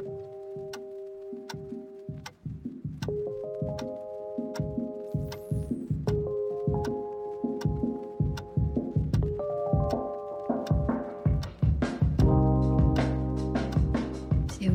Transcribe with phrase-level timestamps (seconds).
[0.00, 0.08] Всем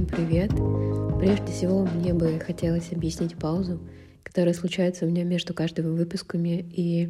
[0.06, 0.52] привет!
[1.20, 3.80] Прежде всего, мне бы хотелось объяснить паузу,
[4.24, 7.10] которая случается у меня между каждыми выпусками, и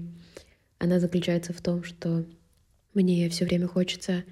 [0.78, 2.26] она заключается в том, что
[2.94, 4.24] мне все время хочется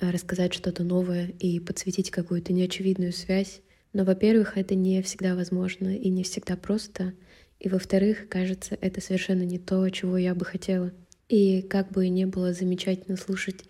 [0.00, 3.60] рассказать что-то новое и подсветить какую-то неочевидную связь.
[3.92, 7.14] Но, во-первых, это не всегда возможно и не всегда просто.
[7.58, 10.92] И, во-вторых, кажется, это совершенно не то, чего я бы хотела.
[11.28, 13.64] И как бы не было замечательно слушать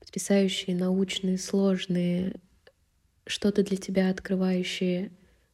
[0.00, 2.34] потрясающие, научные, сложные,
[3.26, 5.10] что-то для тебя открывающие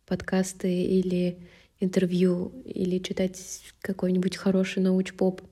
[0.06, 1.38] подкасты или
[1.78, 3.38] интервью, или читать
[3.80, 5.42] какой-нибудь хороший науч-поп—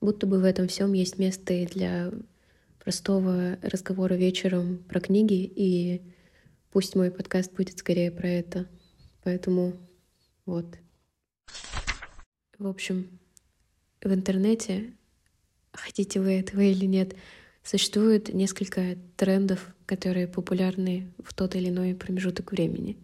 [0.00, 2.12] Будто бы в этом всем есть место и для
[2.78, 6.02] простого разговора вечером про книги, и
[6.70, 8.66] пусть мой подкаст будет скорее про это.
[9.22, 9.74] Поэтому
[10.46, 10.66] вот.
[12.58, 13.20] В общем,
[14.02, 14.94] в интернете,
[15.72, 17.14] хотите вы этого или нет,
[17.62, 22.96] существует несколько трендов, которые популярны в тот или иной промежуток времени.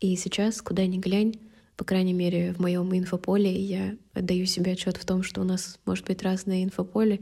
[0.00, 1.34] И сейчас, куда ни глянь,
[1.76, 5.78] по крайней мере, в моем инфополе я отдаю себе отчет в том, что у нас
[5.86, 7.20] может быть разное инфополе.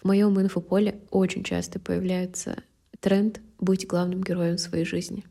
[0.00, 2.62] В моем инфополе очень часто появляется
[3.00, 5.24] тренд быть главным героем своей жизни.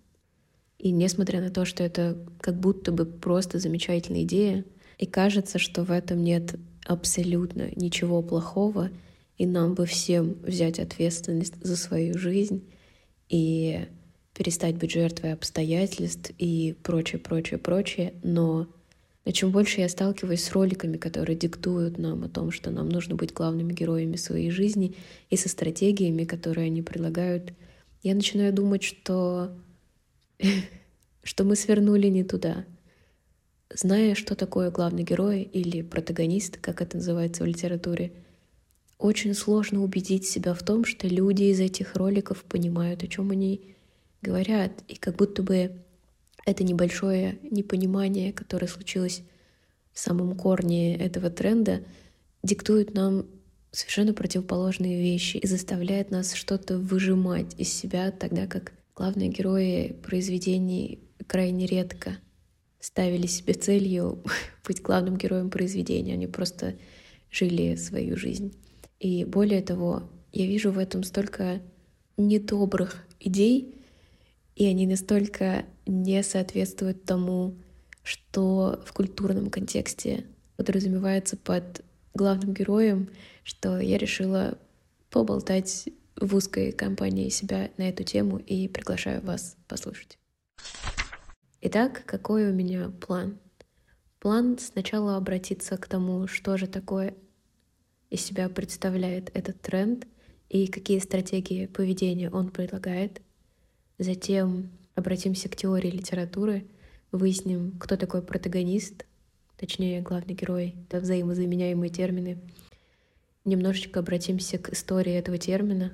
[0.77, 4.65] И несмотря на то, что это как будто бы просто замечательная идея,
[4.97, 6.55] и кажется, что в этом нет
[6.85, 8.89] абсолютно ничего плохого,
[9.37, 12.63] и нам бы всем взять ответственность за свою жизнь
[13.27, 13.87] и
[14.33, 18.13] перестать быть жертвой обстоятельств и прочее, прочее, прочее.
[18.23, 18.67] Но
[19.25, 23.15] но чем больше я сталкиваюсь с роликами, которые диктуют нам о том, что нам нужно
[23.15, 24.95] быть главными героями своей жизни,
[25.31, 27.51] и со стратегиями, которые они предлагают,
[28.03, 29.51] я начинаю думать, что,
[31.23, 32.65] что мы свернули не туда.
[33.73, 38.13] Зная, что такое главный герой или протагонист, как это называется в литературе,
[38.99, 43.75] очень сложно убедить себя в том, что люди из этих роликов понимают, о чем они
[44.21, 45.71] говорят, и как будто бы
[46.45, 49.23] это небольшое непонимание, которое случилось
[49.91, 51.83] в самом корне этого тренда,
[52.43, 53.25] диктует нам
[53.71, 60.99] совершенно противоположные вещи и заставляет нас что-то выжимать из себя, тогда как главные герои произведений
[61.27, 62.17] крайне редко
[62.79, 64.23] ставили себе целью
[64.65, 66.75] быть главным героем произведения, они просто
[67.31, 68.53] жили свою жизнь.
[68.99, 71.61] И более того, я вижу в этом столько
[72.17, 73.74] недобрых идей,
[74.55, 77.55] и они настолько не соответствуют тому,
[78.03, 80.25] что в культурном контексте
[80.57, 81.83] подразумевается под
[82.13, 83.09] главным героем,
[83.43, 84.57] что я решила
[85.09, 90.17] поболтать в узкой компании себя на эту тему и приглашаю вас послушать.
[91.61, 93.37] Итак, какой у меня план?
[94.19, 97.15] План сначала обратиться к тому, что же такое
[98.09, 100.07] из себя представляет этот тренд
[100.47, 103.21] и какие стратегии поведения он предлагает,
[103.97, 106.65] Затем обратимся к теории литературы,
[107.11, 109.05] выясним, кто такой протагонист,
[109.57, 112.37] точнее, главный герой, это взаимозаменяемые термины.
[113.45, 115.93] Немножечко обратимся к истории этого термина,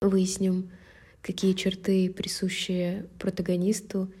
[0.00, 0.70] выясним,
[1.20, 4.12] какие черты присущие протагонисту,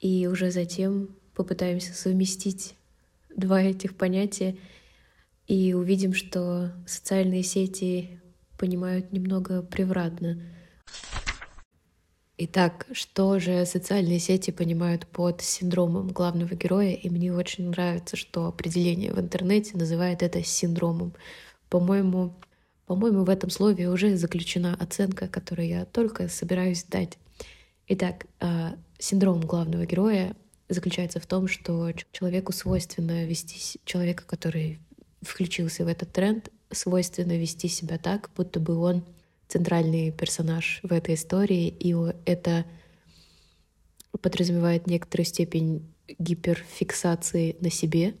[0.00, 2.76] и уже затем попытаемся совместить
[3.34, 4.56] два этих понятия
[5.48, 8.20] и увидим, что социальные сети
[8.56, 10.40] понимают немного превратно—
[12.36, 16.92] Итак, что же социальные сети понимают под синдромом главного героя?
[16.92, 21.12] И мне очень нравится, что определение в интернете называет это синдромом.
[21.68, 22.34] По-моему,
[22.86, 27.18] по-моему, в этом слове уже заключена оценка, которую я только собираюсь дать.
[27.86, 30.34] Итак, а, синдром главного героя
[30.68, 34.80] заключается в том, что человеку свойственно вести человека, который
[35.22, 39.04] включился в этот тренд, свойственно вести себя так, будто бы он
[39.54, 41.94] центральный персонаж в этой истории, и
[42.24, 42.64] это
[44.20, 48.14] подразумевает некоторую степень гиперфиксации на себе,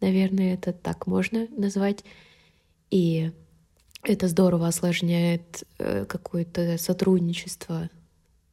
[0.00, 2.04] наверное, это так можно назвать.
[2.90, 3.32] И
[4.02, 7.90] это здорово осложняет э, какое-то сотрудничество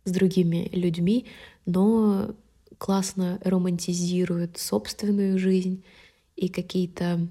[0.04, 1.28] с другими людьми,
[1.66, 2.36] но
[2.78, 5.86] классно романтизирует собственную жизнь
[6.36, 7.30] и какие-то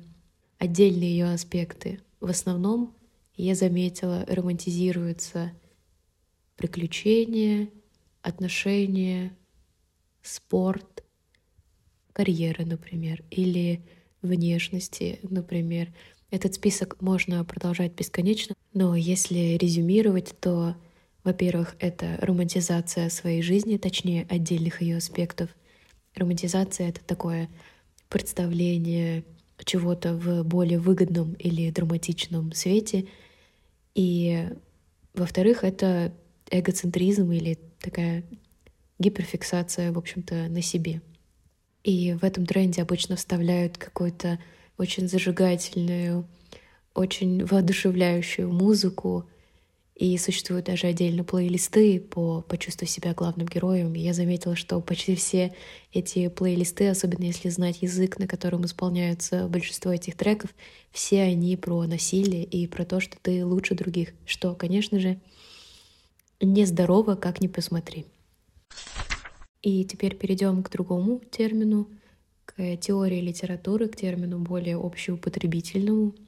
[0.58, 2.00] отдельные ее аспекты.
[2.20, 2.94] В основном
[3.36, 5.52] я заметила, романтизируются
[6.56, 7.68] приключения,
[8.22, 9.36] отношения,
[10.22, 11.04] спорт,
[12.12, 13.82] карьера, например, или
[14.22, 15.92] внешности, например.
[16.30, 20.76] Этот список можно продолжать бесконечно, но если резюмировать, то
[21.24, 25.48] Во-первых, это романтизация своей жизни, точнее, отдельных ее аспектов.
[26.14, 27.48] Романтизация— это такое
[28.10, 29.24] представление
[29.64, 33.06] чего-то в более выгодном или драматичном свете.
[33.94, 34.48] И,
[35.14, 36.12] во-вторых, это
[36.50, 38.24] эгоцентризм или такая
[38.98, 41.00] гиперфиксация, в общем-то, на себе.
[41.82, 44.38] И в этом тренде обычно вставляют какую-то
[44.78, 46.26] очень зажигательную,
[46.94, 49.28] очень воодушевляющую музыку,
[49.94, 53.94] и существуют даже отдельно плейлисты по «Почувствуй себя главным героем».
[53.94, 55.54] И я заметила, что почти все
[55.92, 60.50] эти плейлисты, особенно если знать язык, на котором исполняются большинство этих треков,
[60.90, 64.14] все они про насилие и про то, что ты лучше других.
[64.26, 65.20] Что, конечно же,
[66.40, 68.04] нездорово, как ни посмотри.
[69.62, 71.88] И теперь перейдем к другому термину,
[72.44, 76.14] к теории литературы, к термину более общеупотребительному—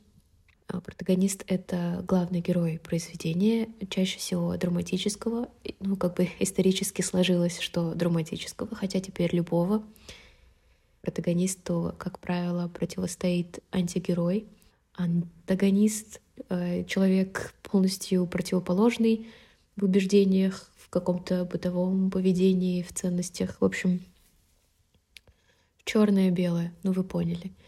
[0.69, 5.49] протагонист— это главный герой произведения, чаще всего драматического.
[5.81, 9.83] Ну, как бы исторически сложилось, что драматического, хотя теперь любого.
[11.03, 14.47] Протагонисту, как правило, противостоит антигерой.
[14.95, 19.29] Антагонист э,— человек полностью противоположный
[19.77, 23.61] в убеждениях, в каком-то бытовом поведении, в ценностях.
[23.61, 24.01] В общем,
[25.85, 27.53] черное-белое, ну вы поняли—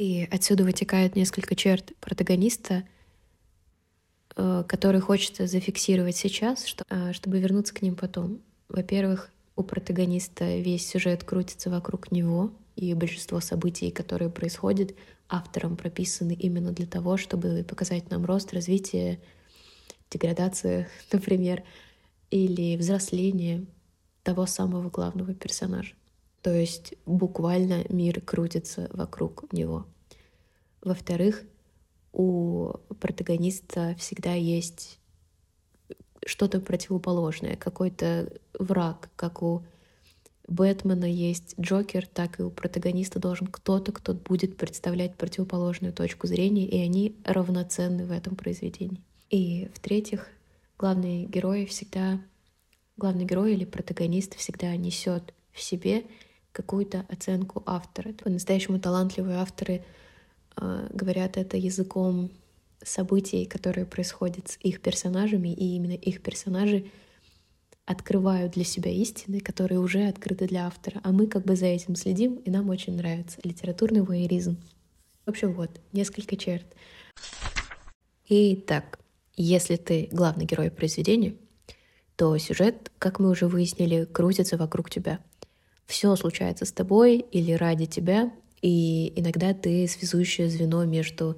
[0.00, 2.84] и отсюда вытекает несколько черт протагониста,
[4.34, 8.40] э, которые хочется зафиксировать сейчас, э, чтобы вернуться к ним потом.
[8.70, 14.94] Во-первых, у протагониста весь сюжет крутится вокруг него, и большинство событий, которые происходят,
[15.28, 19.20] автором прописаны именно для того, чтобы показать нам рост, развитие,
[20.10, 21.62] деградацию, например,
[22.30, 23.66] или взросление
[24.22, 25.92] того самого главного персонажа.
[26.42, 29.86] То есть буквально мир крутится вокруг него.
[30.80, 31.42] Во-вторых,
[32.12, 34.98] у протагониста всегда есть
[36.24, 39.64] что-то противоположное, какой-то враг, как у
[40.48, 46.66] Бэтмена есть Джокер, так и у протагониста должен кто-то, кто будет представлять противоположную точку зрения,
[46.66, 49.00] и они равноценны в этом произведении.
[49.30, 50.26] И в-третьих,
[50.76, 52.20] главный герой всегда,
[52.96, 56.04] главный герой или протагонист всегда несет в себе
[56.52, 58.12] какую-то оценку автора.
[58.12, 59.84] По-настоящему талантливые авторы
[60.56, 62.30] э, говорят это языком
[62.82, 66.86] событий, которые происходят с их персонажами, и именно их персонажи
[67.84, 71.00] открывают для себя истины, которые уже открыты для автора.
[71.02, 74.56] А мы как бы за этим следим, и нам очень нравится литературный воеризм.
[75.26, 76.66] В общем, вот, несколько черт.
[78.28, 79.00] Итак,
[79.36, 81.34] если ты главный герой произведения,
[82.16, 85.20] то сюжет, как мы уже выяснили, крутится вокруг тебя—
[85.90, 88.32] все случается с тобой или ради тебя,
[88.62, 91.36] и иногда ты связующее звено между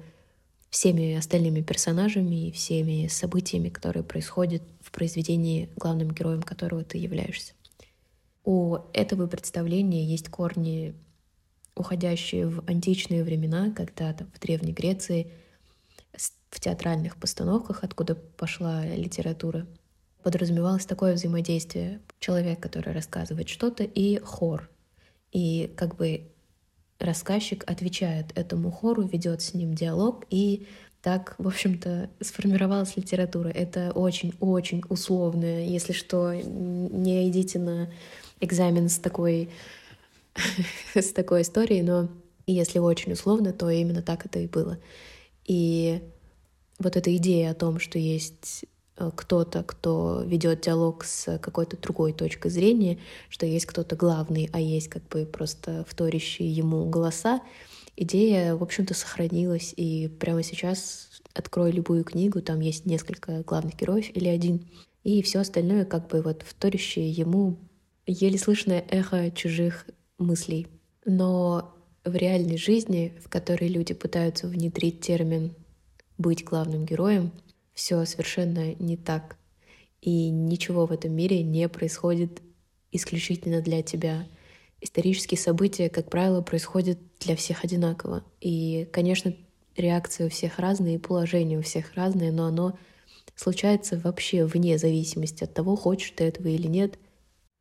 [0.69, 7.53] всеми остальными персонажами и всеми событиями, которые происходят в произведении, главным героем которого ты являешься.
[8.45, 10.93] У этого представления есть корни,
[11.75, 15.31] уходящие в античные времена, когда-то в Древней Греции,
[16.51, 19.65] в театральных постановках, откуда пошла литература—
[20.23, 21.99] подразумевалось такое взаимодействие.
[22.23, 24.69] Человек, который рассказывает что-то, и хор.
[25.33, 26.31] И как бы
[26.97, 30.65] рассказчик отвечает этому хору, ведет с ним диалог, и
[31.01, 33.49] так, в общем-то, сформировалась литература.
[33.49, 35.65] Это очень-очень условное.
[35.65, 37.91] Если что, не идите на
[38.39, 39.49] экзамен с такой,
[40.95, 42.07] с такой историей, но
[42.47, 44.79] если очень условно, то именно так это и было.
[45.43, 46.01] И
[46.79, 48.63] вот эта идея о том, что есть
[48.95, 54.87] кто-то, кто ведет диалог с какой-то другой точкой зрения, что есть кто-то главный, а есть
[54.87, 57.41] как бы просто вторящие ему голоса,
[57.95, 59.73] идея, в общем-то, сохранилась.
[59.75, 64.67] И прямо сейчас открой любую книгу, там есть несколько главных героев или один.
[65.03, 67.57] И все остальное как бы вот вторящее ему
[68.05, 69.85] еле слышное эхо чужих
[70.17, 70.67] мыслей.
[71.05, 75.53] Но в реальной жизни, в которой люди пытаются внедрить термин
[76.17, 77.31] «быть главным героем»,
[77.73, 79.37] все совершенно не так.
[80.01, 82.41] И ничего в этом мире не происходит
[82.91, 84.27] исключительно для тебя.
[84.81, 88.23] Исторические события, как правило, происходят для всех одинаково.
[88.41, 89.33] И, конечно,
[89.75, 92.77] реакции у всех разные, положения у всех разные, но оно
[93.35, 96.99] случается вообще вне зависимости от того, хочешь ты этого или нет.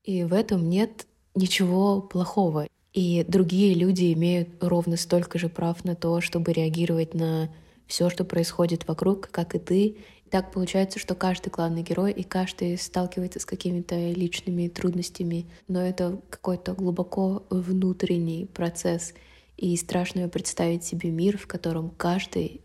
[0.04, 2.66] И в этом нет ничего плохого.
[2.92, 7.50] И другие люди имеют ровно столько же прав на то, чтобы реагировать на
[7.92, 9.98] все, что происходит вокруг, как и ты.
[10.30, 16.18] так получается, что каждый главный герой и каждый сталкивается с какими-то личными трудностями, но это
[16.30, 19.12] какой-то глубоко внутренний процесс.
[19.58, 22.62] И страшно представить себе мир, в котором каждый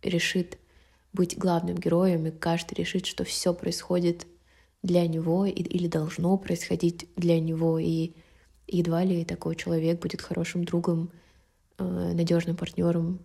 [0.00, 0.58] решит
[1.12, 4.28] быть главным героем, и каждый решит, что все происходит
[4.84, 8.12] для него или должно происходить для него, и
[8.68, 11.10] едва ли такой человек будет хорошим другом,
[11.78, 13.18] э, надежным партнером,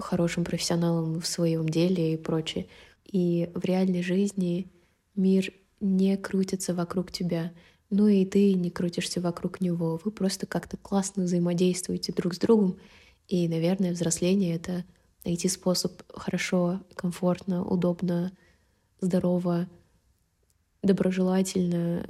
[0.00, 2.66] хорошим профессионалом в своем деле и прочее.
[3.04, 4.70] И в реальной жизни
[5.14, 7.52] мир не крутится вокруг тебя,
[7.90, 10.00] ну и ты не крутишься вокруг него.
[10.04, 12.78] Вы просто как-то классно взаимодействуете друг с другом.
[13.26, 14.84] И, наверное, взросление— это
[15.24, 18.32] найти способ хорошо, комфортно, удобно,
[19.00, 19.68] здорово,
[20.82, 22.06] доброжелательно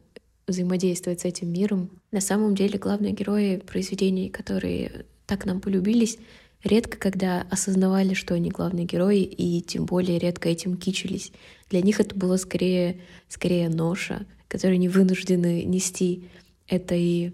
[0.46, 1.90] взаимодействовать с этим миром.
[2.10, 6.18] На самом деле главные герои произведений, которые так нам полюбились,
[6.64, 11.32] редко когда осознавали, что они главные герои, и тем более редко этим кичились.
[11.68, 16.28] Для них это было скорее, скорее ноша, которую они вынуждены нести.
[16.66, 17.32] Это и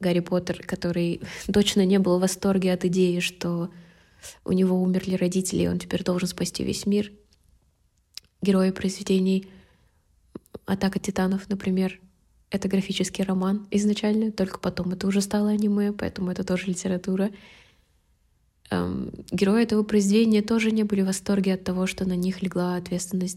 [0.00, 1.20] Гарри Поттер, который
[1.52, 3.70] точно не был в восторге от идеи, что
[4.44, 7.12] у него умерли родители, и он теперь должен спасти весь мир.
[8.40, 9.46] Герои произведений
[10.66, 12.00] «Атака титанов», например,
[12.50, 17.30] это графический роман изначально, только потом это уже стало аниме, поэтому это тоже литература.
[18.72, 22.76] Эм, герои этого произведения тоже не были в восторге от того, что на них легла
[22.76, 23.36] ответственность.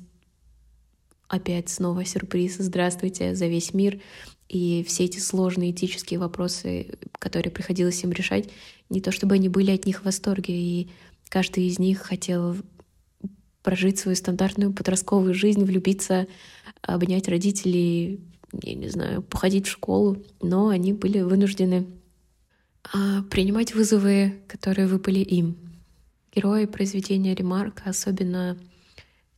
[1.28, 2.56] Опять снова сюрприз.
[2.58, 4.00] «Здравствуйте» за весь мир.
[4.48, 8.50] И все эти сложные этические вопросы, которые приходилось им решать,
[8.90, 10.90] не то чтобы они были от них в восторге, и
[11.28, 12.56] каждый из них хотел
[13.62, 16.28] прожить свою стандартную подростковую жизнь, влюбиться,
[16.82, 18.22] обнять родителей,
[18.62, 21.88] я не знаю, походить в школу, но они были вынуждены
[23.30, 25.58] принимать вызовы, которые выпали им.
[26.34, 28.58] Герои произведения Ремарка, особенно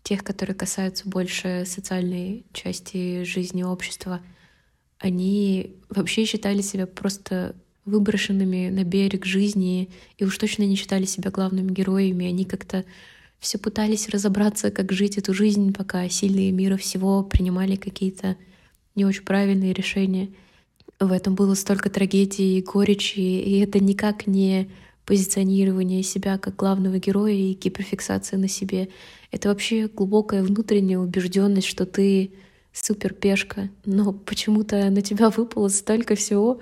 [0.03, 4.21] тех, которые касаются больше социальной части жизни общества,
[4.99, 11.31] они вообще считали себя просто выброшенными на берег жизни и уж точно не считали себя
[11.31, 12.25] главными героями.
[12.25, 12.83] Они как-то
[13.39, 18.35] все пытались разобраться, как жить эту жизнь, пока сильные мира всего принимали какие-то
[18.95, 20.29] не очень правильные решения.
[20.99, 24.71] В этом было столько трагедий и горечи, и это никак не
[25.05, 28.89] позиционирование себя как главного героя и гиперфиксация на себе.
[29.31, 32.33] Это вообще глубокая внутренняя убежденность, что ты
[32.73, 36.61] супер пешка, но почему-то на тебя выпало столько всего.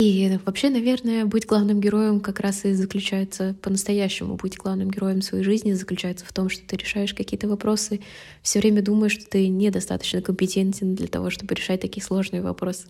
[0.00, 4.36] И вообще, наверное, быть главным героем как раз и заключается по-настоящему.
[4.36, 7.98] Быть главным героем своей жизни заключается в том, что ты решаешь какие-то вопросы,
[8.40, 12.86] все время думаешь, что ты недостаточно компетентен для того, чтобы решать такие сложные вопросы.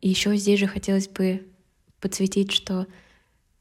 [0.00, 1.46] И еще здесь же хотелось бы
[2.00, 2.86] подсветить, что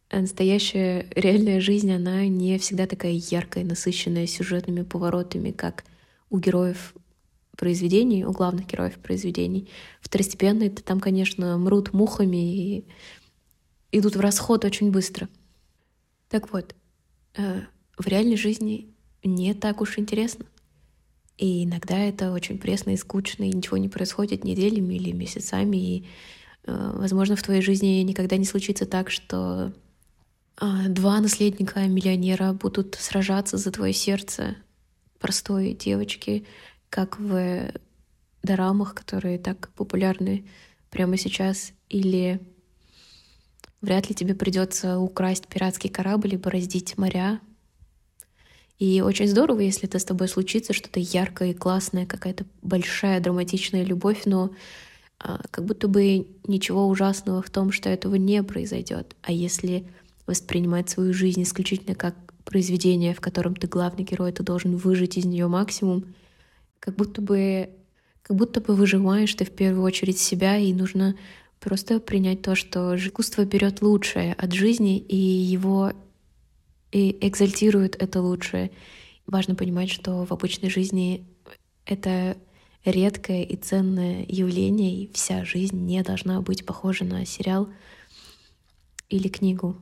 [0.10, 5.84] настоящая реальная жизнь, она не всегда такая яркая, насыщенная сюжетными поворотами, как
[6.30, 6.94] у героев
[7.58, 9.70] произведений, у главных героев произведений.
[10.00, 12.86] Второстепенные -то там, конечно, мрут мухами и
[13.92, 15.28] идут в расход очень быстро.
[16.30, 16.76] Так вот,
[17.36, 17.62] э,
[17.98, 20.46] в реальной жизни не так уж интересно.
[21.38, 25.78] И иногда это очень пресно и скучно, и ничего не происходит неделями или месяцами.
[25.78, 26.06] И,
[26.64, 29.74] э, возможно, в твоей жизни никогда не случится так, что
[30.60, 34.56] а, два наследника миллионера будут сражаться за твое сердце
[35.20, 36.48] простой девочки,
[36.98, 37.72] как в
[38.42, 40.48] дорамах, которые так популярны
[40.90, 42.40] прямо сейчас, или
[43.82, 47.40] вряд ли тебе придется украсть пиратский корабль и бороздить моря.
[48.80, 53.84] И очень здорово, если это с тобой случится, что-то яркое и классное, какая-то большая драматичная
[53.84, 54.50] любовь, но
[55.20, 59.16] а, как будто бы ничего ужасного в том, что этого не произойдет.
[59.22, 59.88] А если
[60.26, 65.26] воспринимать свою жизнь исключительно как произведение, в котором ты главный герой, ты должен выжить из
[65.26, 66.16] нее максимум,
[66.80, 67.70] как будто бы,
[68.22, 71.16] как будто бы выживаешь ты в первую очередь себя, и нужно
[71.60, 75.92] просто принять то, что искусство берет лучшее от жизни и его
[76.92, 78.72] и экзальтирует это лучшее.
[79.26, 81.28] Важно понимать, что в обычной жизни
[81.86, 82.38] это
[82.86, 87.68] редкое и ценное явление, и вся жизнь не должна быть похожа на сериал
[89.10, 89.76] или книгу.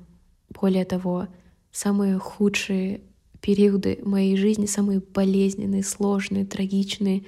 [0.50, 1.28] Более того,
[1.72, 3.02] самые худшие
[3.46, 7.26] периоды моей жизни, самые болезненные, сложные, трагичные,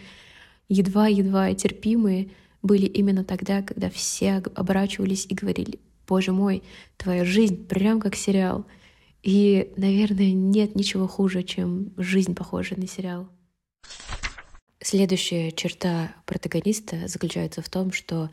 [0.67, 2.31] едва-едва терпимые,
[2.63, 6.63] были именно тогда, когда все оборачивались и говорили, «Боже мой,
[6.97, 8.65] твоя жизнь прям как сериал».
[9.21, 13.29] И, наверное, нет ничего хуже, чем жизнь, похожая на сериал.
[14.81, 18.31] Следующая черта протагониста заключается в том, что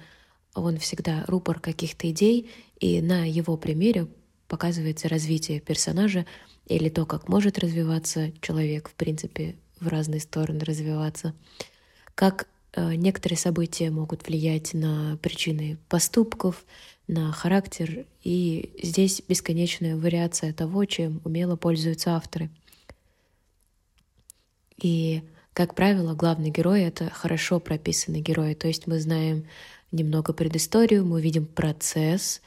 [0.55, 2.49] он всегда рупор каких-то идей,
[2.81, 4.07] и на его примере
[4.55, 6.27] показывается развитие персонажа
[6.67, 11.35] или то, как может развиваться человек, в принципе, в разные стороны развиваться,
[12.15, 16.65] как э, некоторые события могут влиять на причины поступков,
[17.09, 22.49] на характер, и здесь бесконечная вариация того, чем умело пользуются авторы.
[24.81, 29.47] И Как правило, главный герой— это хорошо прописанный герой, то есть мы знаем
[29.91, 32.41] немного предысторию, мы видим процесс,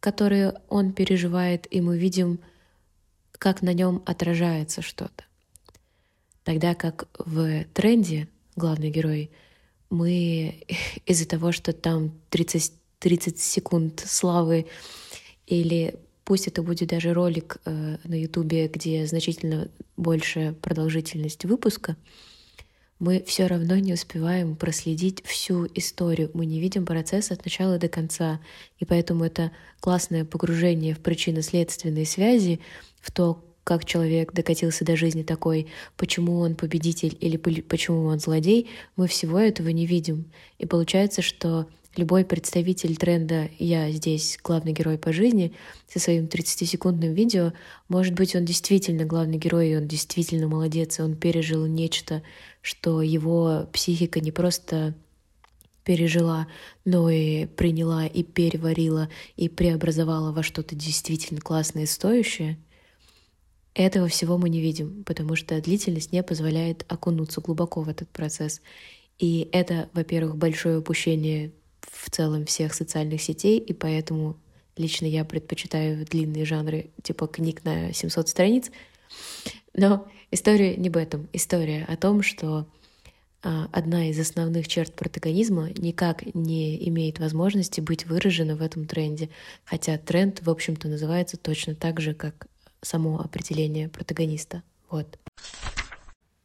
[0.00, 2.40] который он переживает, и мы видим,
[3.32, 5.24] как на нем отражается что-то.
[6.42, 9.30] Тогда как в тренде главный герой,
[9.90, 10.64] мы
[11.06, 14.66] из-за того, что там 30, 30 секунд славы
[15.46, 21.96] или пусть это будет даже ролик э, на Ютубе, где значительно больше продолжительность выпуска,
[23.00, 26.30] мы все равно не успеваем проследить всю историю.
[26.34, 28.40] Мы не видим процесс от начала до конца.
[28.78, 32.60] И поэтому это классное погружение в причинно-следственные связи,
[33.00, 38.68] в то, как человек докатился до жизни такой, почему он победитель или почему он злодей,
[38.96, 40.30] мы всего этого не видим.
[40.58, 41.66] И получается, что
[42.00, 45.54] любой представитель тренда «я здесь главный герой по жизни»
[45.86, 47.52] со своим 30-секундным видео,
[47.88, 52.22] может быть, он действительно главный герой, и он действительно молодец, и он пережил нечто,
[52.62, 54.94] что его психика не просто
[55.84, 56.46] пережила,
[56.84, 62.58] но и приняла, и переварила, и преобразовала во что-то действительно классное и стоящее,
[63.74, 68.60] этого всего мы не видим, потому что длительность не позволяет окунуться глубоко в этот процесс.
[69.18, 71.52] И это, во-первых, большое упущение
[71.90, 74.36] в целом всех социальных сетей, и поэтому
[74.76, 78.70] лично я предпочитаю длинные жанры типа книг на 700 страниц.
[79.74, 81.28] Но история не об этом.
[81.32, 82.66] История о том, что
[83.42, 89.30] а, одна из основных черт протагонизма никак не имеет возможности быть выражена в этом тренде,
[89.64, 92.46] хотя тренд, в общем-то, называется точно так же, как
[92.82, 94.62] само определение протагониста.
[94.90, 95.18] Вот.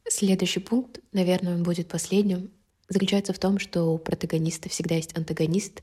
[0.08, 2.50] Следующий пункт, наверное, он будет последним,
[2.88, 5.82] заключается в том, что у протагониста всегда есть антагонист,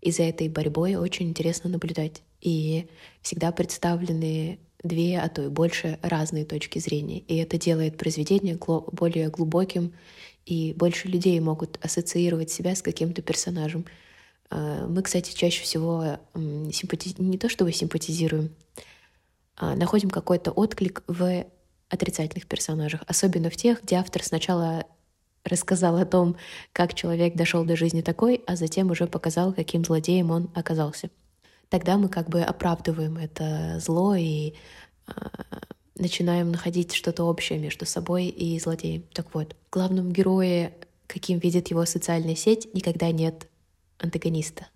[0.00, 2.22] и за этой борьбой очень интересно наблюдать.
[2.40, 2.86] И
[3.22, 7.20] всегда представлены две, а то и больше разные точки зрения.
[7.20, 8.58] И это делает произведение
[8.92, 9.94] более глубоким,
[10.44, 13.84] и больше людей могут ассоциировать себя с каким-то персонажем.
[14.50, 17.14] А, мы, кстати, чаще всего симпати...
[17.18, 18.54] не то чтобы симпатизируем,
[19.56, 21.46] а находим какой-то отклик в
[21.88, 24.86] отрицательных персонажах, особенно в тех, где автор сначала
[25.46, 26.36] рассказал о том,
[26.72, 31.10] как человек дошел до жизни такой, а затем уже показал, каким злодеем он оказался.
[31.68, 34.54] Тогда мы как бы оправдываем это зло и
[35.06, 35.12] э,
[35.96, 39.04] начинаем находить что-то общее между собой и злодеем.
[39.12, 40.74] Так вот, в главном герое,
[41.06, 43.48] каким видит его социальная сеть, никогда нет
[43.98, 44.66] антагониста.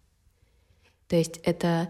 [1.08, 1.88] То есть это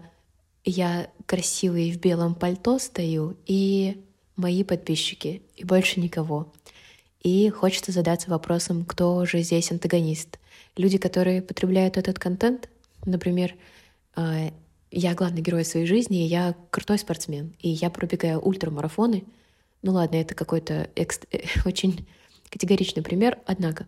[0.63, 4.03] я красивый в белом пальто стою, и
[4.35, 6.51] мои подписчики, и больше никого.
[7.21, 10.39] И хочется задаться вопросом, кто же здесь антагонист.
[10.75, 12.69] Люди, которые потребляют этот контент,
[13.05, 13.53] например,
[14.15, 14.51] а,
[14.89, 19.23] я главный герой своей жизни, и я крутой спортсмен, и я пробегаю ультрамарафоны.
[19.83, 21.25] Ну ладно, это какой-то экст...
[21.65, 22.07] очень
[22.49, 23.87] категоричный пример, однако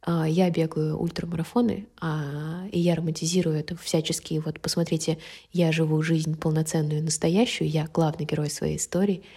[0.00, 4.42] а, я бегаю ультрамарафоны, а, и я романтизирую это всячески.
[4.44, 5.18] Вот посмотрите,
[5.52, 9.22] я живу жизнь полноценную, настоящую, я главный герой своей истории—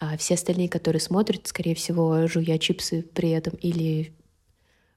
[0.00, 4.12] а все остальные, которые смотрят, скорее всего, жуя чипсы при этом или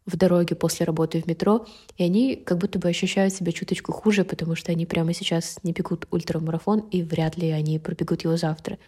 [0.06, 4.24] в дороге после работы в метро, и они как будто бы ощущают себя чуточку хуже,
[4.24, 8.80] потому что они прямо сейчас не бегут ультрамарафон, и вряд ли они пробегут его завтра.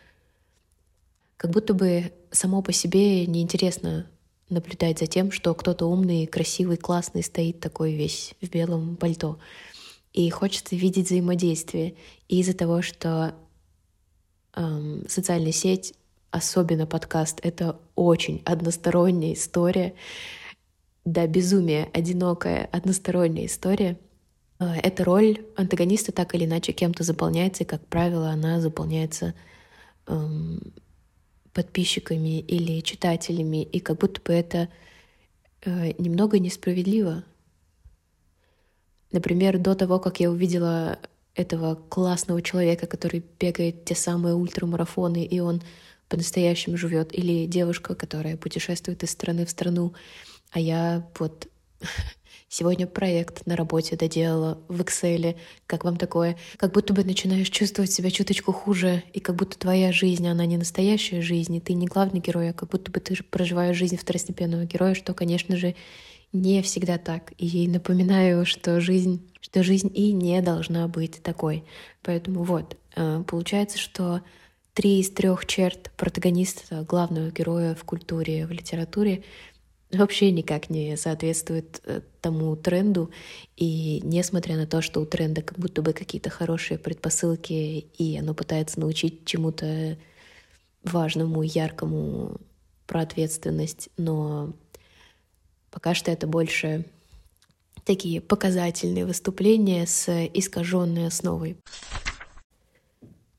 [1.37, 4.07] Как будто бы само по себе неинтересно
[4.49, 9.39] наблюдать за тем, что кто-то умный, красивый, классный стоит такой весь в белом пальто.
[10.13, 11.95] И хочется видеть взаимодействие.
[12.27, 13.35] И из-за того, что
[14.55, 15.95] эм, социальная сеть
[16.33, 19.93] особенно подкаст, это очень односторонняя история,
[21.05, 23.99] да, безумие, одинокая, односторонняя история.
[24.57, 29.35] А, эта роль антагониста так или иначе кем-то заполняется, и, как правило, она заполняется
[30.07, 30.73] эм,
[31.53, 34.69] подписчиками или читателями, и как будто бы это
[35.61, 37.23] э, немного несправедливо.
[39.11, 40.97] Например, до того, как я увидела
[41.35, 45.61] этого классного человека, который бегает те самые ультрамарафоны, и он
[46.09, 49.93] по-настоящему живет, или девушка, которая путешествует из страны в страну,
[50.51, 51.47] а я вот
[52.49, 55.35] сегодня проект на работе доделала в Excel,
[55.65, 56.37] как вам такое?
[56.57, 60.57] Как будто бы начинаешь чувствовать себя чуточку хуже, и как будто твоя жизнь, она не
[60.57, 64.65] настоящая жизнь, и ты не главный герой, а как будто бы ты проживаешь жизнь второстепенного
[64.65, 65.75] героя, что, конечно же,
[66.33, 67.31] не всегда так.
[67.37, 71.63] И напоминаю, что жизнь, что жизнь и не должна быть такой.
[72.01, 74.21] Поэтому вот, э, получается, что
[74.73, 79.23] три из трех черт протагониста, главного героя в культуре, в литературе,
[79.91, 83.11] вообще никак не соответствует э, тому тренду.
[83.55, 87.51] И несмотря на то, что у тренда как будто бы какие-то хорошие предпосылки,
[87.97, 89.97] и оно пытается научить чему-то
[90.83, 92.41] важному, яркому
[92.87, 94.53] про ответственность, но
[95.73, 96.85] Пока что это больше
[97.83, 101.57] такие показательные выступления с искаженной основой.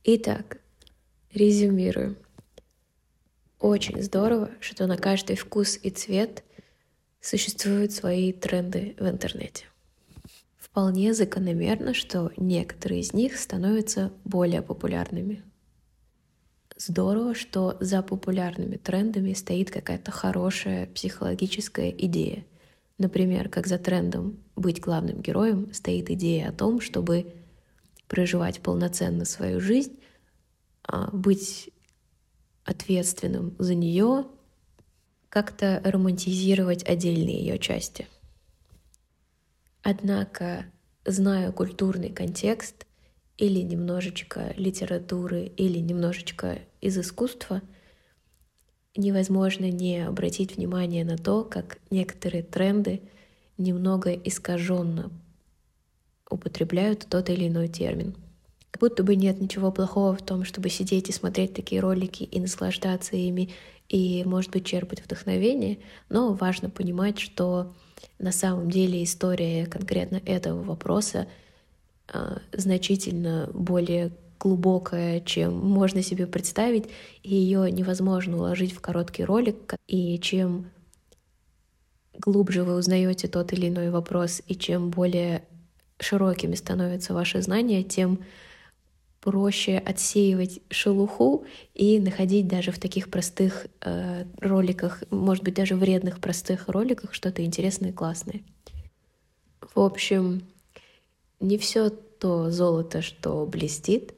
[0.03, 0.59] Итак,
[1.35, 2.17] резюмирую.
[3.59, 6.45] Очень здорово, что на каждый вкус и цвет
[7.21, 9.65] существуют свои тренды в интернете.
[10.57, 15.43] Вполне закономерно, что некоторые из них становятся более популярными.
[16.77, 22.45] Здорово, что за популярными трендами стоит какая-то хорошая психологическая идея.
[22.99, 27.33] Например, как за трендом быть главным героем стоит идея о том, чтобы
[28.09, 29.97] проживать полноценно свою жизнь,
[31.13, 31.71] быть
[32.65, 34.27] ответственным за нее,
[35.29, 38.07] как-то романтизировать отдельные ее части.
[39.83, 40.67] Однако,
[41.05, 42.87] зная культурный контекст
[43.37, 47.63] или немножечко литературы, или немножечко из искусства,
[48.97, 53.03] невозможно не обратить внимание на то, как некоторые тренды
[53.59, 55.11] немного искаженно
[56.31, 58.15] употребляют тот или иной термин.
[58.75, 62.41] Как будто бы нет ничего плохого в том, чтобы сидеть и смотреть такие ролики и
[62.41, 63.51] наслаждаться ими,
[63.89, 67.73] и, может быть, черпать вдохновение, но важно понимать, что
[68.19, 71.29] на самом деле история конкретно этого вопроса
[72.13, 74.11] э, значительно более
[74.41, 76.87] глубокая, чем можно себе представить,
[77.23, 80.69] и ее невозможно уложить в короткий ролик, и чем
[82.13, 85.45] глубже вы узнаете тот или иной вопрос, и чем более
[86.01, 88.19] широкими становятся ваши знания, тем
[89.25, 96.21] проще отсеивать шелуху и находить даже в таких простых э, роликах, может быть, даже вредных
[96.21, 98.43] простых роликах что-то интересное и классное.
[99.75, 100.43] В общем,
[101.41, 104.13] не все то золото, что блестит.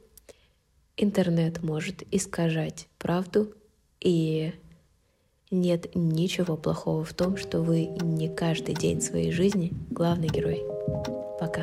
[0.97, 3.55] Интернет может искажать правду,
[4.01, 4.55] и
[5.53, 10.65] нет ничего плохого в том, что вы не каждый день своей жизни главный герой.
[11.39, 11.63] Пока.